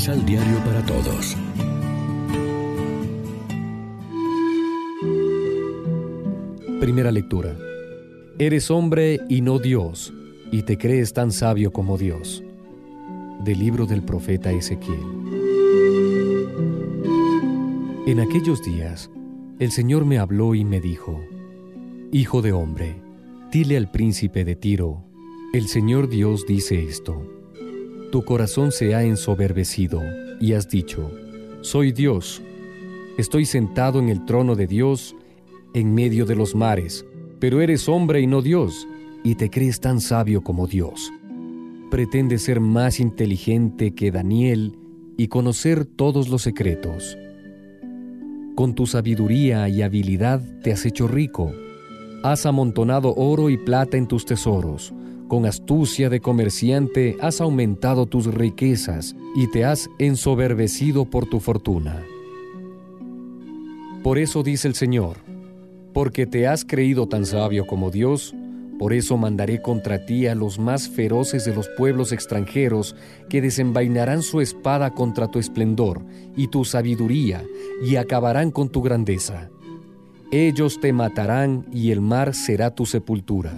Misal 0.00 0.24
Diario 0.24 0.56
para 0.64 0.82
Todos. 0.86 1.36
Primera 6.80 7.12
lectura. 7.12 7.54
Eres 8.38 8.70
hombre 8.70 9.20
y 9.28 9.42
no 9.42 9.58
Dios, 9.58 10.14
y 10.50 10.62
te 10.62 10.78
crees 10.78 11.12
tan 11.12 11.32
sabio 11.32 11.70
como 11.70 11.98
Dios. 11.98 12.42
Del 13.44 13.58
libro 13.58 13.84
del 13.84 14.02
profeta 14.02 14.50
Ezequiel. 14.50 15.02
En 18.06 18.20
aquellos 18.20 18.62
días, 18.62 19.10
el 19.58 19.70
Señor 19.70 20.06
me 20.06 20.18
habló 20.18 20.54
y 20.54 20.64
me 20.64 20.80
dijo, 20.80 21.20
Hijo 22.10 22.40
de 22.40 22.52
hombre, 22.52 23.02
dile 23.52 23.76
al 23.76 23.90
príncipe 23.90 24.46
de 24.46 24.56
Tiro, 24.56 25.04
el 25.52 25.68
Señor 25.68 26.08
Dios 26.08 26.46
dice 26.46 26.82
esto, 26.84 27.39
tu 28.10 28.24
corazón 28.24 28.72
se 28.72 28.94
ha 28.94 29.02
ensoberbecido 29.04 30.02
y 30.40 30.52
has 30.52 30.68
dicho, 30.68 31.10
soy 31.60 31.92
Dios, 31.92 32.42
estoy 33.18 33.44
sentado 33.44 33.98
en 33.98 34.08
el 34.08 34.24
trono 34.24 34.56
de 34.56 34.66
Dios 34.66 35.14
en 35.74 35.94
medio 35.94 36.26
de 36.26 36.34
los 36.34 36.54
mares, 36.54 37.04
pero 37.38 37.60
eres 37.60 37.88
hombre 37.88 38.20
y 38.20 38.26
no 38.26 38.42
Dios, 38.42 38.88
y 39.22 39.36
te 39.36 39.50
crees 39.50 39.80
tan 39.80 40.00
sabio 40.00 40.42
como 40.42 40.66
Dios. 40.66 41.12
Pretendes 41.90 42.42
ser 42.42 42.60
más 42.60 43.00
inteligente 43.00 43.94
que 43.94 44.10
Daniel 44.10 44.76
y 45.16 45.28
conocer 45.28 45.84
todos 45.84 46.28
los 46.28 46.42
secretos. 46.42 47.18
Con 48.54 48.74
tu 48.74 48.86
sabiduría 48.86 49.68
y 49.68 49.82
habilidad 49.82 50.42
te 50.62 50.72
has 50.72 50.84
hecho 50.86 51.08
rico. 51.08 51.52
Has 52.22 52.46
amontonado 52.46 53.14
oro 53.14 53.50
y 53.50 53.56
plata 53.56 53.96
en 53.96 54.06
tus 54.06 54.24
tesoros. 54.24 54.92
Con 55.30 55.46
astucia 55.46 56.10
de 56.10 56.18
comerciante 56.18 57.16
has 57.20 57.40
aumentado 57.40 58.06
tus 58.06 58.26
riquezas 58.26 59.14
y 59.36 59.46
te 59.46 59.64
has 59.64 59.88
ensoberbecido 60.00 61.04
por 61.04 61.26
tu 61.26 61.38
fortuna. 61.38 62.02
Por 64.02 64.18
eso 64.18 64.42
dice 64.42 64.66
el 64.66 64.74
Señor, 64.74 65.18
porque 65.94 66.26
te 66.26 66.48
has 66.48 66.64
creído 66.64 67.06
tan 67.06 67.26
sabio 67.26 67.68
como 67.68 67.92
Dios, 67.92 68.34
por 68.76 68.92
eso 68.92 69.16
mandaré 69.16 69.62
contra 69.62 70.04
ti 70.04 70.26
a 70.26 70.34
los 70.34 70.58
más 70.58 70.88
feroces 70.88 71.44
de 71.44 71.54
los 71.54 71.68
pueblos 71.78 72.10
extranjeros 72.10 72.96
que 73.28 73.40
desenvainarán 73.40 74.22
su 74.22 74.40
espada 74.40 74.94
contra 74.94 75.28
tu 75.28 75.38
esplendor 75.38 76.02
y 76.36 76.48
tu 76.48 76.64
sabiduría 76.64 77.44
y 77.84 77.94
acabarán 77.94 78.50
con 78.50 78.68
tu 78.68 78.82
grandeza. 78.82 79.48
Ellos 80.32 80.80
te 80.80 80.92
matarán 80.92 81.66
y 81.72 81.92
el 81.92 82.00
mar 82.00 82.34
será 82.34 82.74
tu 82.74 82.84
sepultura. 82.84 83.54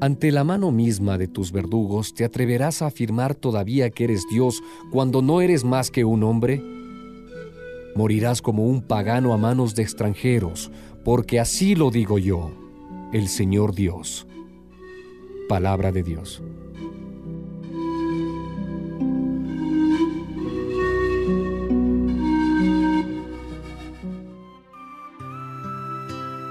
Ante 0.00 0.32
la 0.32 0.44
mano 0.44 0.70
misma 0.72 1.18
de 1.18 1.28
tus 1.28 1.52
verdugos, 1.52 2.14
¿te 2.14 2.24
atreverás 2.24 2.82
a 2.82 2.86
afirmar 2.86 3.34
todavía 3.34 3.90
que 3.90 4.04
eres 4.04 4.24
Dios 4.30 4.62
cuando 4.90 5.20
no 5.20 5.40
eres 5.40 5.64
más 5.64 5.90
que 5.90 6.04
un 6.04 6.22
hombre? 6.22 6.62
morirás 7.94 8.42
como 8.42 8.66
un 8.66 8.82
pagano 8.82 9.34
a 9.34 9.38
manos 9.38 9.74
de 9.74 9.82
extranjeros, 9.82 10.70
porque 11.04 11.40
así 11.40 11.74
lo 11.74 11.90
digo 11.90 12.18
yo, 12.18 12.50
el 13.12 13.28
Señor 13.28 13.74
Dios. 13.74 14.26
Palabra 15.48 15.92
de 15.92 16.02
Dios. 16.02 16.42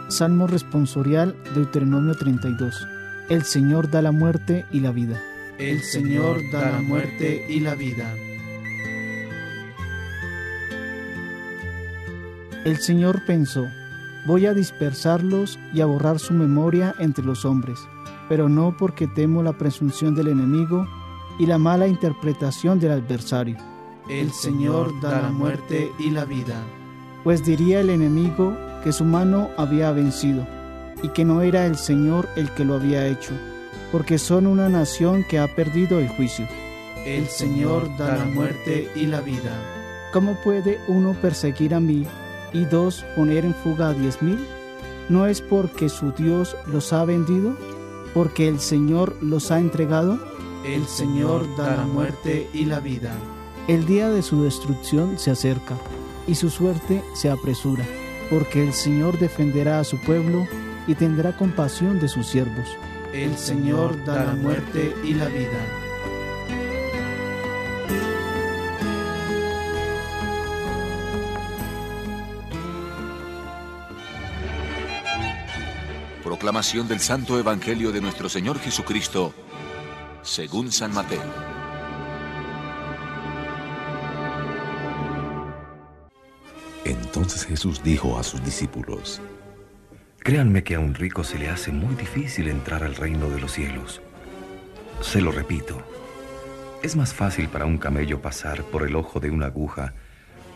Salmo 0.10 0.48
responsorial 0.48 1.36
Deuteronomio 1.56 2.14
32. 2.16 2.99
El 3.30 3.44
Señor 3.44 3.92
da 3.92 4.02
la 4.02 4.12
muerte 4.12 4.66
y 4.72 4.80
la 4.80 4.92
vida. 4.92 5.22
El 5.60 5.84
Señor 5.84 6.42
da 6.52 6.72
la 6.72 6.82
muerte 6.82 7.46
y 7.48 7.60
la 7.60 7.76
vida. 7.76 8.12
El 12.66 12.78
Señor 12.78 13.24
pensó, 13.28 13.68
voy 14.26 14.48
a 14.48 14.56
dispersarlos 14.56 15.60
y 15.76 15.82
a 15.82 15.86
borrar 15.86 16.18
su 16.18 16.34
memoria 16.34 16.96
entre 16.98 17.24
los 17.24 17.46
hombres, 17.46 17.78
pero 18.28 18.50
no 18.50 18.76
porque 18.76 19.06
temo 19.06 19.44
la 19.44 19.54
presunción 19.54 20.16
del 20.16 20.30
enemigo 20.30 20.88
y 21.38 21.46
la 21.46 21.60
mala 21.60 21.88
interpretación 21.88 22.80
del 22.80 22.94
adversario. 22.94 23.58
El 24.10 24.32
Señor 24.32 25.00
da 25.02 25.22
la 25.22 25.30
muerte 25.30 25.92
y 26.00 26.10
la 26.10 26.26
vida. 26.26 26.64
Pues 27.24 27.46
diría 27.46 27.82
el 27.82 27.92
enemigo 27.92 28.58
que 28.84 28.92
su 28.92 29.06
mano 29.06 29.50
había 29.56 29.92
vencido 29.92 30.48
y 31.04 31.10
que 31.10 31.26
no 31.26 31.42
era 31.42 31.66
el 31.66 31.78
Señor 31.78 32.28
el 32.36 32.50
que 32.52 32.66
lo 32.66 32.76
había 32.76 33.08
hecho, 33.08 33.34
porque 33.92 34.18
son 34.18 34.48
una 34.48 34.70
nación 34.70 35.26
que 35.30 35.40
ha 35.40 35.48
perdido 35.48 36.00
el 36.00 36.08
juicio. 36.10 36.48
El 37.06 37.28
Señor 37.28 37.96
da 37.98 38.18
la 38.18 38.26
muerte 38.26 38.92
y 38.96 39.06
la 39.06 39.22
vida. 39.22 39.52
¿Cómo 40.12 40.36
puede 40.44 40.80
uno 40.88 41.14
perseguir 41.14 41.74
a 41.74 41.80
mí 41.80 42.06
y 42.52 42.66
dos, 42.66 43.06
poner 43.16 43.46
en 43.46 43.56
fuga 43.56 43.90
a 43.90 43.94
diez 43.94 44.22
mil? 44.22 44.40
¿No 45.08 45.26
es 45.26 45.42
porque 45.42 45.90
su 45.90 46.12
Dios 46.12 46.56
los 46.68 46.94
ha 46.94 47.06
vendido? 47.06 47.56
¿Porque 48.14 48.48
el 48.48 48.60
Señor 48.60 49.16
los 49.22 49.52
ha 49.52 49.60
entregado? 49.60 50.20
El 50.66 50.86
Señor 50.88 51.48
da 51.56 51.78
la 51.78 51.86
muerte 51.86 52.50
y 52.54 52.66
la 52.66 52.80
vida. 52.80 53.16
El 53.68 53.86
día 53.86 54.10
de 54.10 54.22
su 54.22 54.44
destrucción 54.44 55.18
se 55.18 55.32
acerca 55.32 55.76
y 56.28 56.36
su 56.36 56.50
suerte 56.50 57.04
se 57.14 57.30
apresura, 57.30 57.86
porque 58.30 58.64
el 58.64 58.74
Señor 58.74 59.18
defenderá 59.20 59.80
a 59.80 59.84
su 59.84 59.98
pueblo 59.98 60.48
y 60.88 60.96
tendrá 60.96 61.36
compasión 61.36 62.00
de 62.00 62.08
sus 62.08 62.28
siervos. 62.28 62.68
El 63.14 63.38
Señor 63.38 64.04
da 64.06 64.26
la 64.26 64.34
muerte 64.34 64.96
y 65.04 65.14
la 65.14 65.28
vida. 65.28 65.60
Proclamación 76.24 76.88
del 76.88 77.00
Santo 77.00 77.40
Evangelio 77.40 77.92
de 77.92 78.02
nuestro 78.02 78.30
Señor 78.30 78.60
Jesucristo, 78.60 79.34
según 80.22 80.72
San 80.72 80.94
Mateo. 80.94 81.22
Entonces 86.86 87.46
Jesús 87.46 87.82
dijo 87.84 88.18
a 88.18 88.24
sus 88.24 88.44
discípulos, 88.44 89.20
Créanme 90.30 90.64
que 90.64 90.76
a 90.76 90.80
un 90.80 90.94
rico 90.94 91.24
se 91.24 91.40
le 91.40 91.50
hace 91.50 91.72
muy 91.72 91.96
difícil 91.96 92.50
entrar 92.50 92.84
al 92.84 92.94
reino 92.94 93.32
de 93.32 93.42
los 93.42 93.52
cielos. 93.52 94.00
Se 95.02 95.22
lo 95.22 95.32
repito, 95.32 95.82
es 96.84 96.96
más 96.96 97.16
fácil 97.16 97.50
para 97.50 97.66
un 97.66 97.80
camello 97.80 98.22
pasar 98.22 98.64
por 98.66 98.88
el 98.88 98.96
ojo 98.96 99.20
de 99.20 99.32
una 99.32 99.48
aguja 99.48 99.96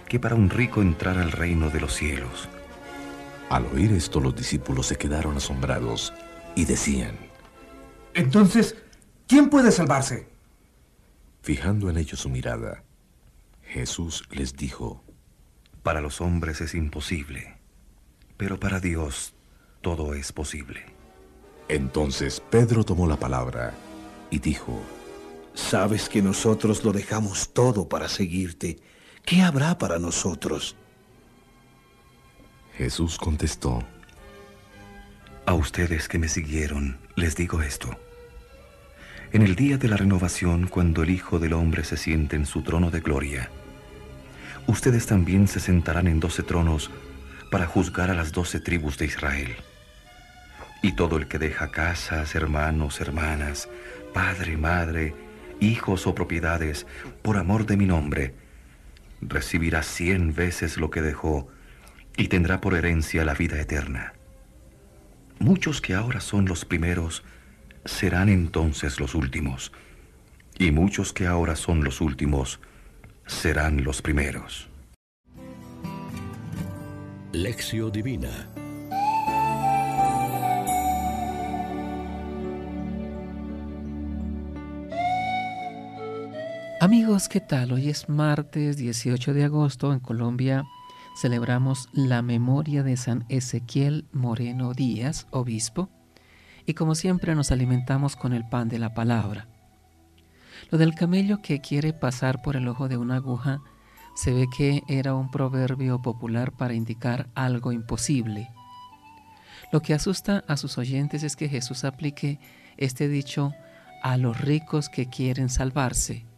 que 0.07 0.19
para 0.19 0.35
un 0.35 0.51
rico 0.51 0.84
entrar 0.84 1.17
al 1.17 1.31
reino 1.31 1.72
de 1.72 1.81
los 1.81 1.91
cielos. 1.91 2.47
Al 3.50 3.66
oír 3.66 3.91
esto 3.94 4.19
los 4.19 4.35
discípulos 4.35 4.85
se 4.85 4.95
quedaron 4.95 5.38
asombrados 5.38 6.13
y 6.53 6.66
decían, 6.66 7.17
Entonces, 8.13 8.75
¿quién 9.28 9.50
puede 9.50 9.72
salvarse? 9.72 10.29
Fijando 11.41 11.90
en 11.90 11.97
ellos 11.97 12.19
su 12.19 12.29
mirada, 12.29 12.84
Jesús 13.63 14.23
les 14.29 14.55
dijo, 14.55 15.03
Para 15.81 16.00
los 16.00 16.22
hombres 16.22 16.61
es 16.61 16.75
imposible, 16.75 17.57
pero 18.38 18.59
para 18.59 18.79
Dios 18.79 19.34
todo 19.84 20.16
es 20.16 20.32
posible. 20.32 20.86
Entonces 21.68 22.42
Pedro 22.50 22.84
tomó 22.84 23.06
la 23.06 23.18
palabra 23.18 23.76
y 24.32 24.40
dijo, 24.40 24.82
Sabes 25.54 26.10
que 26.10 26.24
nosotros 26.24 26.84
lo 26.84 26.92
dejamos 26.92 27.54
todo 27.54 27.88
para 27.88 28.08
seguirte. 28.08 28.80
¿Qué 29.24 29.42
habrá 29.42 29.78
para 29.78 30.00
nosotros? 30.00 30.76
Jesús 32.76 33.18
contestó, 33.18 33.84
A 35.46 35.53
ustedes 35.53 36.08
que 36.08 36.18
me 36.18 36.29
siguieron, 36.29 36.97
les 37.16 37.36
digo 37.36 37.62
esto. 37.62 37.90
En 39.34 39.41
el 39.41 39.56
día 39.56 39.78
de 39.78 39.90
la 39.90 39.97
renovación, 39.97 40.68
cuando 40.68 41.03
el 41.03 41.09
Hijo 41.09 41.40
del 41.40 41.53
Hombre 41.53 41.84
se 41.84 41.97
siente 41.97 42.36
en 42.36 42.46
su 42.46 42.62
trono 42.64 42.90
de 42.90 43.02
gloria, 43.02 43.50
ustedes 44.66 45.06
también 45.08 45.47
se 45.47 45.59
sentarán 45.59 46.08
en 46.08 46.20
doce 46.20 46.41
tronos 46.41 46.90
para 47.52 47.68
juzgar 47.68 48.09
a 48.09 48.14
las 48.14 48.32
doce 48.32 48.59
tribus 48.59 48.97
de 48.97 49.06
Israel. 49.08 49.56
Y 50.84 50.91
todo 50.91 51.16
el 51.16 51.30
que 51.30 51.40
deja 51.40 51.72
casas, 51.72 52.35
hermanos, 52.35 53.00
hermanas, 53.00 53.70
padre, 54.14 54.58
madre, 54.58 55.16
hijos 55.62 56.06
o 56.08 56.14
propiedades, 56.14 56.85
por 57.22 57.38
amor 57.38 57.66
de 57.66 57.78
mi 57.78 57.85
nombre, 57.85 58.35
recibirá 59.22 59.82
cien 59.82 60.35
veces 60.35 60.76
lo 60.76 60.91
que 60.91 61.02
dejó 61.02 61.47
y 62.18 62.28
tendrá 62.28 62.59
por 62.59 62.76
herencia 62.76 63.24
la 63.24 63.34
vida 63.34 63.62
eterna. 63.62 64.14
Muchos 65.40 65.80
que 65.80 65.94
ahora 65.96 66.20
son 66.20 66.46
los 66.46 66.66
primeros 66.66 67.24
serán 67.86 68.28
entonces 68.28 69.00
los 69.00 69.16
últimos, 69.16 69.72
y 70.59 70.72
muchos 70.72 71.14
que 71.14 71.28
ahora 71.28 71.56
son 71.56 71.86
los 71.86 72.02
últimos 72.02 72.59
serán 73.26 73.86
los 73.86 74.02
primeros. 74.02 74.70
Lección 77.32 77.90
Divina 77.90 78.50
Amigos, 87.03 87.28
¿qué 87.28 87.41
tal? 87.41 87.73
Hoy 87.73 87.90
es 87.90 88.08
martes 88.08 88.78
18 88.78 89.34
de 89.34 89.44
agosto. 89.44 89.91
En 89.91 90.00
Colombia 90.00 90.64
celebramos 91.17 91.90
la 91.91 92.22
memoria 92.22 92.82
de 92.82 92.96
San 92.96 93.26
Ezequiel 93.28 94.05
Moreno 94.14 94.73
Díaz, 94.73 95.28
obispo, 95.29 95.90
y 96.66 96.76
como 96.76 96.96
siempre 96.96 97.35
nos 97.35 97.52
alimentamos 97.52 98.16
con 98.16 98.32
el 98.32 98.47
pan 98.47 98.70
de 98.70 98.79
la 98.79 98.94
palabra. 98.94 99.50
Lo 100.72 100.78
del 100.78 100.96
camello 100.96 101.41
que 101.41 101.59
quiere 101.59 101.91
pasar 101.91 102.41
por 102.41 102.55
el 102.55 102.70
ojo 102.70 102.88
de 102.88 102.96
una 102.96 103.17
aguja 103.17 103.59
se 104.16 104.32
ve 104.32 104.47
que 104.55 104.82
era 104.88 105.14
un 105.14 105.29
proverbio 105.29 106.02
popular 106.02 106.53
para 106.53 106.73
indicar 106.73 107.28
algo 107.35 107.73
imposible. 107.73 108.47
Lo 109.73 109.82
que 109.82 109.94
asusta 109.94 110.46
a 110.47 110.55
sus 110.55 110.78
oyentes 110.78 111.23
es 111.23 111.35
que 111.35 111.50
Jesús 111.50 111.84
aplique 111.84 112.40
este 112.78 113.09
dicho 113.09 113.52
a 114.03 114.16
los 114.16 114.40
ricos 114.40 114.88
que 114.88 115.09
quieren 115.09 115.50
salvarse 115.50 116.32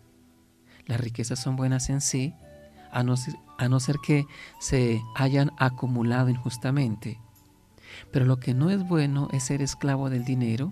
las 0.87 0.99
riquezas 0.99 1.39
son 1.39 1.55
buenas 1.55 1.89
en 1.89 2.01
sí, 2.01 2.33
a 2.91 3.03
no, 3.03 3.17
ser, 3.79 3.97
que 4.05 4.25
se 4.59 5.01
hayan 5.15 5.51
acumulado 5.57 6.29
injustamente. 6.29 7.19
Pero 8.11 8.25
lo 8.25 8.39
que 8.39 8.53
no 8.53 8.69
es 8.69 8.87
bueno 8.87 9.27
es 9.33 9.43
ser 9.43 9.61
esclavo 9.61 10.09
del 10.09 10.23
dinero 10.23 10.71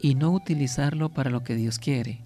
y 0.00 0.14
no 0.14 0.30
utilizarlo 0.30 1.10
para 1.10 1.30
lo 1.30 1.44
que 1.44 1.54
Dios 1.54 1.78
quiere. 1.78 2.24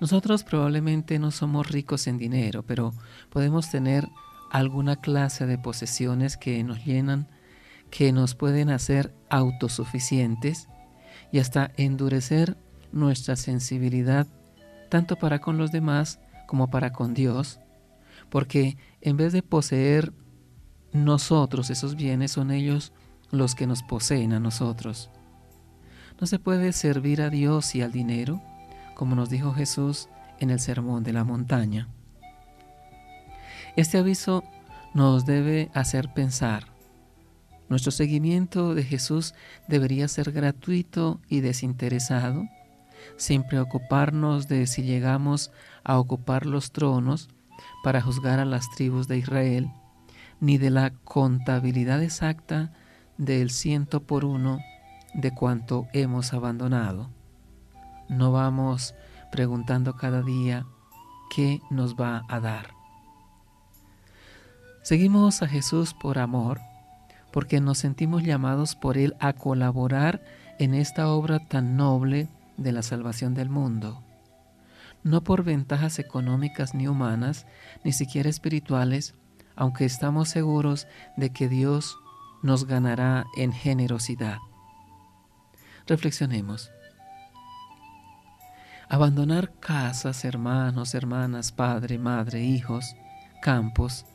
Nosotros 0.00 0.42
probablemente 0.42 1.20
no 1.20 1.30
somos 1.30 1.70
ricos 1.70 2.08
en 2.08 2.18
dinero, 2.18 2.64
pero 2.64 2.92
podemos 3.30 3.70
tener 3.70 4.08
alguna 4.50 4.96
clase 4.96 5.46
de 5.46 5.58
posesiones 5.58 6.36
que 6.36 6.64
nos 6.64 6.84
llenan, 6.84 7.28
que 7.90 8.12
nos 8.12 8.34
pueden 8.34 8.68
hacer 8.70 9.14
autosuficientes 9.30 10.68
y 11.30 11.38
hasta 11.38 11.70
endurecer 11.76 12.56
nuestra 12.90 13.36
sensibilidad 13.36 14.26
tanto 14.92 15.16
para 15.16 15.38
con 15.38 15.56
los 15.56 15.72
demás 15.72 16.20
como 16.46 16.68
para 16.68 16.92
con 16.92 17.14
Dios, 17.14 17.60
porque 18.28 18.76
en 19.00 19.16
vez 19.16 19.32
de 19.32 19.42
poseer 19.42 20.12
nosotros 20.92 21.70
esos 21.70 21.96
bienes, 21.96 22.32
son 22.32 22.50
ellos 22.50 22.92
los 23.30 23.54
que 23.54 23.66
nos 23.66 23.82
poseen 23.82 24.34
a 24.34 24.38
nosotros. 24.38 25.08
No 26.20 26.26
se 26.26 26.38
puede 26.38 26.74
servir 26.74 27.22
a 27.22 27.30
Dios 27.30 27.74
y 27.74 27.80
al 27.80 27.90
dinero, 27.90 28.42
como 28.94 29.14
nos 29.14 29.30
dijo 29.30 29.54
Jesús 29.54 30.10
en 30.40 30.50
el 30.50 30.60
Sermón 30.60 31.04
de 31.04 31.14
la 31.14 31.24
Montaña. 31.24 31.88
Este 33.76 33.96
aviso 33.96 34.44
nos 34.92 35.24
debe 35.24 35.70
hacer 35.72 36.12
pensar. 36.12 36.64
Nuestro 37.70 37.92
seguimiento 37.92 38.74
de 38.74 38.84
Jesús 38.84 39.32
debería 39.68 40.06
ser 40.06 40.32
gratuito 40.32 41.18
y 41.30 41.40
desinteresado 41.40 42.46
sin 43.16 43.44
preocuparnos 43.44 44.48
de 44.48 44.66
si 44.66 44.82
llegamos 44.82 45.50
a 45.84 45.98
ocupar 45.98 46.46
los 46.46 46.72
tronos 46.72 47.28
para 47.82 48.00
juzgar 48.00 48.38
a 48.40 48.44
las 48.44 48.70
tribus 48.70 49.08
de 49.08 49.18
Israel, 49.18 49.70
ni 50.40 50.58
de 50.58 50.70
la 50.70 50.90
contabilidad 50.90 52.02
exacta 52.02 52.72
del 53.16 53.50
ciento 53.50 54.02
por 54.02 54.24
uno 54.24 54.58
de 55.14 55.32
cuanto 55.32 55.86
hemos 55.92 56.32
abandonado. 56.32 57.10
No 58.08 58.32
vamos 58.32 58.94
preguntando 59.30 59.96
cada 59.96 60.22
día 60.22 60.66
qué 61.34 61.60
nos 61.70 61.94
va 61.94 62.24
a 62.28 62.40
dar. 62.40 62.74
Seguimos 64.82 65.42
a 65.42 65.48
Jesús 65.48 65.94
por 65.94 66.18
amor, 66.18 66.60
porque 67.32 67.60
nos 67.60 67.78
sentimos 67.78 68.22
llamados 68.22 68.74
por 68.74 68.98
Él 68.98 69.14
a 69.20 69.32
colaborar 69.32 70.22
en 70.58 70.74
esta 70.74 71.08
obra 71.08 71.38
tan 71.38 71.76
noble 71.76 72.28
de 72.56 72.72
la 72.72 72.82
salvación 72.82 73.34
del 73.34 73.48
mundo, 73.48 74.02
no 75.04 75.24
por 75.24 75.42
ventajas 75.42 75.98
económicas 75.98 76.74
ni 76.74 76.86
humanas, 76.86 77.46
ni 77.84 77.92
siquiera 77.92 78.28
espirituales, 78.28 79.14
aunque 79.56 79.84
estamos 79.84 80.28
seguros 80.28 80.86
de 81.16 81.30
que 81.30 81.48
Dios 81.48 81.96
nos 82.42 82.66
ganará 82.66 83.24
en 83.36 83.52
generosidad. 83.52 84.38
Reflexionemos. 85.86 86.70
Abandonar 88.88 89.52
casas, 89.58 90.24
hermanos, 90.24 90.94
hermanas, 90.94 91.50
padre, 91.50 91.98
madre, 91.98 92.42
hijos, 92.44 92.94
campos, 93.40 94.06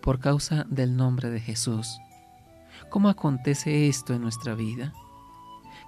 por 0.00 0.20
causa 0.20 0.64
del 0.68 0.96
nombre 0.96 1.30
de 1.30 1.40
Jesús. 1.40 2.00
¿Cómo 2.88 3.08
acontece 3.08 3.88
esto 3.88 4.14
en 4.14 4.22
nuestra 4.22 4.54
vida? 4.54 4.92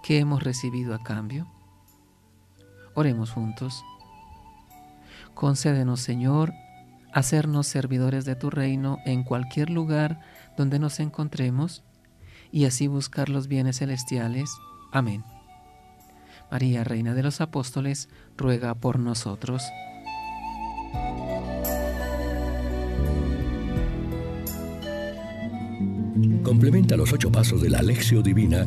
¿Qué 0.03 0.19
hemos 0.19 0.43
recibido 0.43 0.95
a 0.95 1.03
cambio? 1.03 1.47
Oremos 2.99 3.31
juntos. 3.31 3.85
Concédenos, 5.33 6.01
Señor, 6.01 6.53
hacernos 7.13 7.69
servidores 7.69 8.25
de 8.25 8.35
tu 8.35 8.51
reino 8.51 8.99
en 9.07 9.23
cualquier 9.23 9.71
lugar 9.71 10.19
donde 10.57 10.81
nos 10.81 10.99
encontremos 10.99 11.85
y 12.51 12.65
así 12.65 12.89
buscar 12.89 13.29
los 13.29 13.47
bienes 13.47 13.79
celestiales. 13.79 14.51
Amén. 14.91 15.23
María, 16.51 16.83
Reina 16.83 17.15
de 17.15 17.23
los 17.23 17.41
Apóstoles, 17.41 18.09
ruega 18.37 18.75
por 18.75 18.99
nosotros. 18.99 19.63
Complementa 26.43 26.97
los 26.97 27.13
ocho 27.13 27.31
pasos 27.31 27.63
de 27.63 27.71
la 27.71 27.79
Alexio 27.79 28.23
Divina 28.23 28.67